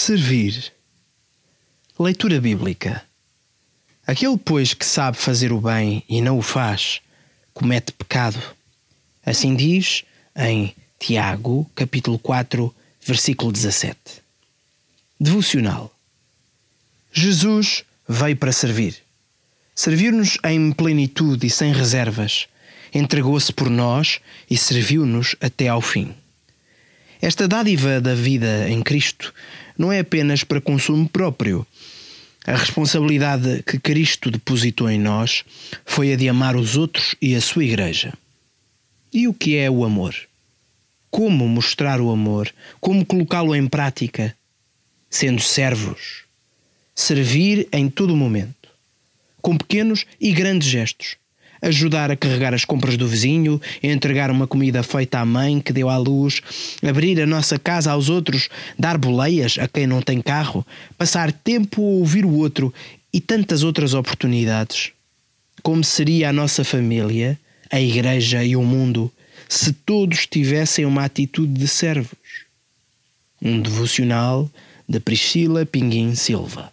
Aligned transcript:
Servir. 0.00 0.72
Leitura 1.98 2.40
bíblica. 2.40 3.04
Aquele, 4.06 4.38
pois, 4.38 4.72
que 4.72 4.86
sabe 4.86 5.18
fazer 5.18 5.52
o 5.52 5.60
bem 5.60 6.02
e 6.08 6.22
não 6.22 6.38
o 6.38 6.42
faz, 6.42 7.02
comete 7.52 7.92
pecado. 7.92 8.40
Assim 9.26 9.54
diz 9.54 10.04
em 10.34 10.74
Tiago, 10.98 11.70
capítulo 11.74 12.18
4, 12.18 12.74
versículo 13.02 13.52
17. 13.52 13.98
Devocional. 15.20 15.94
Jesus 17.12 17.84
veio 18.08 18.36
para 18.38 18.52
servir. 18.52 18.96
Servir-nos 19.74 20.38
em 20.42 20.72
plenitude 20.72 21.46
e 21.46 21.50
sem 21.50 21.74
reservas. 21.74 22.48
Entregou-se 22.94 23.52
por 23.52 23.68
nós 23.68 24.18
e 24.50 24.56
serviu-nos 24.56 25.36
até 25.42 25.68
ao 25.68 25.82
fim. 25.82 26.14
Esta 27.20 27.46
dádiva 27.46 28.00
da 28.00 28.14
vida 28.14 28.66
em 28.70 28.80
Cristo 28.80 29.34
não 29.80 29.90
é 29.90 30.00
apenas 30.00 30.44
para 30.44 30.60
consumo 30.60 31.08
próprio. 31.08 31.66
A 32.46 32.54
responsabilidade 32.54 33.62
que 33.62 33.80
Cristo 33.80 34.30
depositou 34.30 34.90
em 34.90 35.00
nós 35.00 35.42
foi 35.86 36.12
a 36.12 36.16
de 36.16 36.28
amar 36.28 36.54
os 36.54 36.76
outros 36.76 37.14
e 37.18 37.34
a 37.34 37.40
sua 37.40 37.64
Igreja. 37.64 38.12
E 39.10 39.26
o 39.26 39.32
que 39.32 39.56
é 39.56 39.70
o 39.70 39.82
amor? 39.82 40.14
Como 41.10 41.48
mostrar 41.48 41.98
o 41.98 42.10
amor? 42.10 42.52
Como 42.78 43.06
colocá-lo 43.06 43.56
em 43.56 43.66
prática? 43.66 44.36
Sendo 45.08 45.40
servos. 45.40 46.24
Servir 46.94 47.66
em 47.72 47.88
todo 47.88 48.14
momento, 48.14 48.68
com 49.40 49.56
pequenos 49.56 50.04
e 50.20 50.30
grandes 50.30 50.68
gestos 50.68 51.16
ajudar 51.62 52.10
a 52.10 52.16
carregar 52.16 52.54
as 52.54 52.64
compras 52.64 52.96
do 52.96 53.06
vizinho, 53.06 53.60
entregar 53.82 54.30
uma 54.30 54.46
comida 54.46 54.82
feita 54.82 55.18
à 55.18 55.24
mãe 55.24 55.60
que 55.60 55.72
deu 55.72 55.88
à 55.88 55.96
luz, 55.96 56.40
abrir 56.82 57.20
a 57.20 57.26
nossa 57.26 57.58
casa 57.58 57.92
aos 57.92 58.08
outros, 58.08 58.48
dar 58.78 58.96
boleias 58.96 59.58
a 59.58 59.68
quem 59.68 59.86
não 59.86 60.00
tem 60.00 60.20
carro, 60.20 60.66
passar 60.96 61.32
tempo 61.32 61.82
a 61.82 61.84
ouvir 61.84 62.24
o 62.24 62.34
outro 62.34 62.72
e 63.12 63.20
tantas 63.20 63.62
outras 63.62 63.94
oportunidades. 63.94 64.92
Como 65.62 65.84
seria 65.84 66.30
a 66.30 66.32
nossa 66.32 66.64
família, 66.64 67.38
a 67.70 67.80
igreja 67.80 68.42
e 68.44 68.56
o 68.56 68.62
mundo 68.62 69.12
se 69.48 69.72
todos 69.72 70.26
tivessem 70.26 70.86
uma 70.86 71.04
atitude 71.04 71.52
de 71.52 71.68
servos? 71.68 72.18
Um 73.42 73.60
devocional 73.60 74.48
de 74.88 75.00
Priscila 75.00 75.66
Pinguim 75.66 76.14
Silva. 76.14 76.72